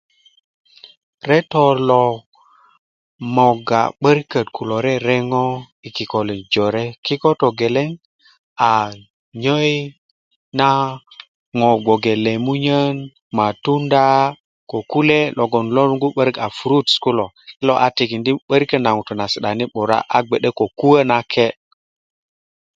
[1.29, 2.03] Reto lo
[3.35, 5.45] mogga 'borikot kulo rereŋo
[5.81, 6.83] yi kikolin jore.
[7.05, 7.89] Kiko' togeleŋ
[8.69, 8.71] a
[9.41, 9.75] nyoi
[10.59, 10.69] na
[11.59, 12.79] ŋo' gbo ge lemunyo
[13.37, 14.05] matunda
[14.69, 17.25] ,ko kule' logon lo luŋgu 'borik a puruts kulo,
[17.57, 21.47] kilo a tikindi' 'borikot na ŋutu' na si'dani 'bura a gbe'de ,ko kuwo nake